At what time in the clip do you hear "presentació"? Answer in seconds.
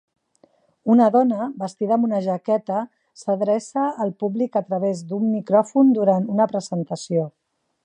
6.57-7.31